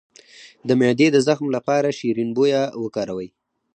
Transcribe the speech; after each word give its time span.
د 0.67 0.69
معدې 0.79 1.07
د 1.11 1.17
زخم 1.27 1.47
لپاره 1.55 1.95
شیرین 1.99 2.29
بویه 2.37 2.63
وکاروئ 2.83 3.29